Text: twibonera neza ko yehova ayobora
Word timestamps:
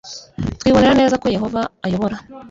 twibonera 0.59 0.93
neza 1.01 1.15
ko 1.21 1.27
yehova 1.35 1.61
ayobora 1.85 2.15